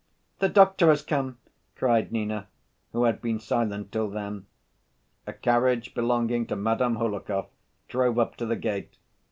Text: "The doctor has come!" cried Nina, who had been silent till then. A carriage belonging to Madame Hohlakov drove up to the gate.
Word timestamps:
"The 0.39 0.49
doctor 0.49 0.87
has 0.89 1.03
come!" 1.03 1.37
cried 1.75 2.11
Nina, 2.11 2.47
who 2.91 3.03
had 3.03 3.21
been 3.21 3.37
silent 3.39 3.91
till 3.91 4.09
then. 4.09 4.47
A 5.27 5.33
carriage 5.33 5.93
belonging 5.93 6.47
to 6.47 6.55
Madame 6.55 6.95
Hohlakov 6.95 7.49
drove 7.87 8.17
up 8.17 8.35
to 8.37 8.47
the 8.47 8.55
gate. 8.55 8.97